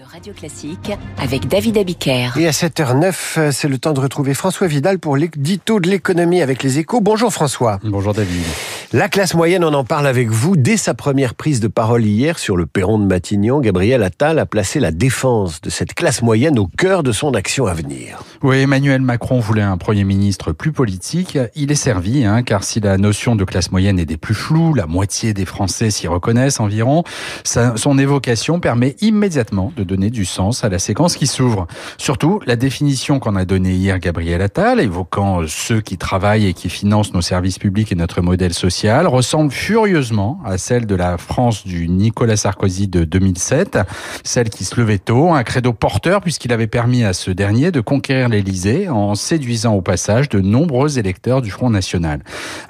de 0.00 0.04
Radio 0.10 0.32
Classique 0.32 0.92
avec 1.18 1.46
David 1.46 1.76
Abiker. 1.76 2.30
Et 2.38 2.46
à 2.46 2.52
7h09, 2.52 3.50
c'est 3.50 3.68
le 3.68 3.76
temps 3.76 3.92
de 3.92 4.00
retrouver 4.00 4.34
François 4.34 4.66
Vidal 4.66 4.98
pour 4.98 5.16
l'édito 5.16 5.78
de 5.78 5.88
l'économie 5.88 6.40
avec 6.40 6.62
les 6.62 6.78
échos. 6.78 7.00
Bonjour 7.00 7.32
François. 7.32 7.78
Bonjour 7.82 8.14
David. 8.14 8.44
La 8.92 9.08
classe 9.08 9.34
moyenne, 9.34 9.62
on 9.62 9.72
en 9.72 9.84
parle 9.84 10.08
avec 10.08 10.30
vous. 10.30 10.56
Dès 10.56 10.76
sa 10.76 10.94
première 10.94 11.36
prise 11.36 11.60
de 11.60 11.68
parole 11.68 12.04
hier 12.04 12.40
sur 12.40 12.56
le 12.56 12.66
perron 12.66 12.98
de 12.98 13.04
Matignon, 13.04 13.60
Gabriel 13.60 14.02
Attal 14.02 14.40
a 14.40 14.46
placé 14.46 14.80
la 14.80 14.90
défense 14.90 15.60
de 15.60 15.70
cette 15.70 15.94
classe 15.94 16.22
moyenne 16.22 16.58
au 16.58 16.66
cœur 16.66 17.04
de 17.04 17.12
son 17.12 17.34
action 17.34 17.66
à 17.66 17.74
venir. 17.74 18.24
Oui, 18.42 18.56
Emmanuel 18.56 19.00
Macron 19.00 19.38
voulait 19.38 19.62
un 19.62 19.76
Premier 19.76 20.02
ministre 20.02 20.50
plus 20.50 20.72
politique. 20.72 21.38
Il 21.54 21.70
est 21.70 21.76
servi, 21.76 22.24
hein, 22.24 22.42
car 22.42 22.64
si 22.64 22.80
la 22.80 22.98
notion 22.98 23.36
de 23.36 23.44
classe 23.44 23.70
moyenne 23.70 24.00
est 24.00 24.06
des 24.06 24.16
plus 24.16 24.34
floues, 24.34 24.74
la 24.74 24.88
moitié 24.88 25.34
des 25.34 25.44
Français 25.44 25.92
s'y 25.92 26.08
reconnaissent 26.08 26.58
environ, 26.58 27.04
son 27.44 27.96
évocation 27.96 28.58
permet 28.58 28.96
immédiatement 29.00 29.72
de 29.76 29.84
donner 29.84 30.10
du 30.10 30.24
sens 30.24 30.64
à 30.64 30.68
la 30.68 30.80
séquence 30.80 31.14
qui 31.14 31.28
s'ouvre. 31.28 31.68
Surtout, 31.96 32.40
la 32.44 32.56
définition 32.56 33.20
qu'en 33.20 33.36
a 33.36 33.44
donnée 33.44 33.74
hier 33.74 34.00
Gabriel 34.00 34.42
Attal, 34.42 34.80
évoquant 34.80 35.42
ceux 35.46 35.80
qui 35.80 35.96
travaillent 35.96 36.46
et 36.46 36.54
qui 36.54 36.68
financent 36.68 37.14
nos 37.14 37.22
services 37.22 37.60
publics 37.60 37.92
et 37.92 37.94
notre 37.94 38.20
modèle 38.20 38.52
social, 38.52 38.79
ressemble 38.88 39.52
furieusement 39.52 40.40
à 40.44 40.56
celle 40.56 40.86
de 40.86 40.94
la 40.94 41.18
France 41.18 41.66
du 41.66 41.88
Nicolas 41.88 42.36
Sarkozy 42.36 42.88
de 42.88 43.04
2007, 43.04 43.78
celle 44.24 44.48
qui 44.48 44.64
se 44.64 44.80
levait 44.80 44.98
tôt, 44.98 45.32
un 45.32 45.42
credo 45.42 45.72
porteur 45.72 46.20
puisqu'il 46.20 46.52
avait 46.52 46.66
permis 46.66 47.04
à 47.04 47.12
ce 47.12 47.30
dernier 47.30 47.72
de 47.72 47.80
conquérir 47.80 48.28
l'Élysée 48.28 48.88
en 48.88 49.14
séduisant 49.14 49.74
au 49.74 49.82
passage 49.82 50.28
de 50.28 50.40
nombreux 50.40 50.98
électeurs 50.98 51.42
du 51.42 51.50
Front 51.50 51.70
National. 51.70 52.20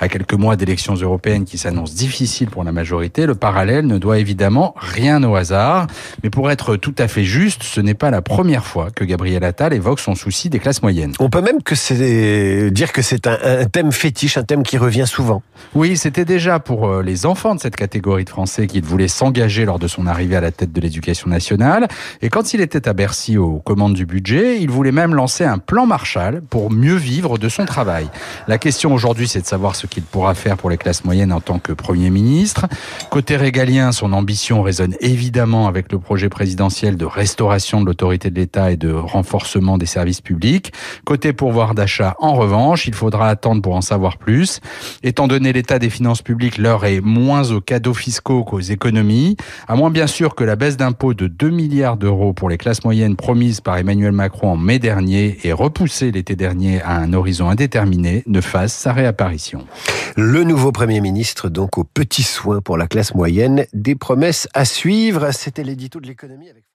À 0.00 0.08
quelques 0.08 0.34
mois 0.34 0.56
d'élections 0.56 0.94
européennes 0.94 1.44
qui 1.44 1.58
s'annoncent 1.58 1.94
difficiles 1.94 2.50
pour 2.50 2.64
la 2.64 2.72
majorité, 2.72 3.26
le 3.26 3.34
parallèle 3.34 3.86
ne 3.86 3.98
doit 3.98 4.18
évidemment 4.18 4.74
rien 4.76 5.22
au 5.22 5.36
hasard. 5.36 5.86
Mais 6.24 6.30
pour 6.30 6.50
être 6.50 6.76
tout 6.76 6.94
à 6.98 7.06
fait 7.06 7.24
juste, 7.24 7.62
ce 7.62 7.80
n'est 7.80 7.94
pas 7.94 8.10
la 8.10 8.22
première 8.22 8.64
fois 8.64 8.90
que 8.90 9.04
Gabriel 9.04 9.44
Attal 9.44 9.72
évoque 9.72 10.00
son 10.00 10.14
souci 10.14 10.50
des 10.50 10.58
classes 10.58 10.82
moyennes. 10.82 11.12
On 11.20 11.30
peut 11.30 11.42
même 11.42 11.62
que 11.62 12.68
dire 12.68 12.92
que 12.92 13.02
c'est 13.02 13.26
un, 13.26 13.38
un 13.42 13.64
thème 13.66 13.92
fétiche, 13.92 14.36
un 14.36 14.42
thème 14.42 14.64
qui 14.64 14.76
revient 14.76 15.06
souvent. 15.06 15.42
Oui, 15.74 15.96
c'était 16.00 16.24
déjà 16.24 16.60
pour 16.60 16.88
euh, 16.88 17.02
les 17.02 17.26
enfants 17.26 17.54
de 17.54 17.60
cette 17.60 17.76
catégorie 17.76 18.24
de 18.24 18.30
Français 18.30 18.66
qu'il 18.66 18.82
voulait 18.82 19.06
s'engager 19.06 19.66
lors 19.66 19.78
de 19.78 19.86
son 19.86 20.06
arrivée 20.06 20.34
à 20.34 20.40
la 20.40 20.50
tête 20.50 20.72
de 20.72 20.80
l'éducation 20.80 21.28
nationale. 21.28 21.88
Et 22.22 22.30
quand 22.30 22.54
il 22.54 22.62
était 22.62 22.88
à 22.88 22.94
Bercy 22.94 23.36
aux 23.36 23.58
commandes 23.58 23.92
du 23.92 24.06
budget, 24.06 24.62
il 24.62 24.70
voulait 24.70 24.92
même 24.92 25.14
lancer 25.14 25.44
un 25.44 25.58
plan 25.58 25.84
Marshall 25.84 26.40
pour 26.48 26.70
mieux 26.70 26.94
vivre 26.94 27.36
de 27.36 27.50
son 27.50 27.66
travail. 27.66 28.08
La 28.48 28.56
question 28.56 28.94
aujourd'hui, 28.94 29.28
c'est 29.28 29.42
de 29.42 29.46
savoir 29.46 29.76
ce 29.76 29.86
qu'il 29.86 30.02
pourra 30.02 30.34
faire 30.34 30.56
pour 30.56 30.70
les 30.70 30.78
classes 30.78 31.04
moyennes 31.04 31.34
en 31.34 31.42
tant 31.42 31.58
que 31.58 31.74
Premier 31.74 32.08
ministre. 32.08 32.66
Côté 33.10 33.36
régalien, 33.36 33.92
son 33.92 34.14
ambition 34.14 34.62
résonne 34.62 34.94
évidemment 35.00 35.68
avec 35.68 35.92
le 35.92 35.98
projet 35.98 36.30
présidentiel 36.30 36.96
de 36.96 37.04
restauration 37.04 37.82
de 37.82 37.84
l'autorité 37.84 38.30
de 38.30 38.40
l'État 38.40 38.70
et 38.70 38.78
de 38.78 38.90
renforcement 38.90 39.76
des 39.76 39.84
services 39.84 40.22
publics. 40.22 40.72
Côté 41.04 41.34
pouvoir 41.34 41.74
d'achat, 41.74 42.16
en 42.20 42.32
revanche, 42.32 42.86
il 42.86 42.94
faudra 42.94 43.28
attendre 43.28 43.60
pour 43.60 43.74
en 43.74 43.82
savoir 43.82 44.16
plus. 44.16 44.60
Étant 45.02 45.28
donné 45.28 45.52
l'état 45.52 45.78
finances 45.90 46.22
publiques, 46.22 46.58
l'heure 46.58 46.84
est 46.84 47.00
moins 47.00 47.50
aux 47.50 47.60
cadeaux 47.60 47.94
fiscaux 47.94 48.44
qu'aux 48.44 48.60
économies, 48.60 49.36
à 49.68 49.76
moins 49.76 49.90
bien 49.90 50.06
sûr 50.06 50.34
que 50.34 50.44
la 50.44 50.56
baisse 50.56 50.76
d'impôts 50.76 51.14
de 51.14 51.26
2 51.26 51.50
milliards 51.50 51.96
d'euros 51.96 52.32
pour 52.32 52.48
les 52.48 52.58
classes 52.58 52.84
moyennes 52.84 53.16
promise 53.16 53.60
par 53.60 53.76
Emmanuel 53.76 54.12
Macron 54.12 54.52
en 54.52 54.56
mai 54.56 54.78
dernier 54.78 55.38
et 55.44 55.52
repoussée 55.52 56.10
l'été 56.10 56.36
dernier 56.36 56.80
à 56.82 56.96
un 56.96 57.12
horizon 57.12 57.48
indéterminé 57.48 58.22
ne 58.26 58.40
fasse 58.40 58.72
sa 58.72 58.92
réapparition. 58.92 59.66
Le 60.16 60.44
nouveau 60.44 60.72
Premier 60.72 61.00
ministre, 61.00 61.48
donc, 61.48 61.78
aux 61.78 61.84
petits 61.84 62.22
soins 62.22 62.60
pour 62.60 62.76
la 62.76 62.86
classe 62.86 63.14
moyenne, 63.14 63.66
des 63.72 63.94
promesses 63.94 64.48
à 64.54 64.64
suivre. 64.64 65.30
C'était 65.32 65.64
l'édito 65.64 66.00
de 66.00 66.06
l'économie 66.06 66.48
avec 66.48 66.70